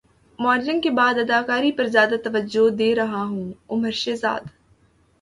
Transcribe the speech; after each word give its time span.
modelling 0.39 0.81
کے 0.81 0.89
بعد 0.89 1.19
اداکاری 1.19 1.71
پر 1.71 1.87
زیادہ 1.87 2.15
توجہ 2.23 2.69
دے 2.77 2.93
رہا 2.95 3.23
ہوں 3.23 3.51
عمر 3.69 3.91
شہزاد 3.95 4.43